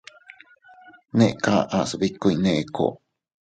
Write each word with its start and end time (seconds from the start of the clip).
Neʼe 1.17 1.37
kaʼas 1.43 1.89
biku 1.99 2.29
Nneeko. 2.35 2.85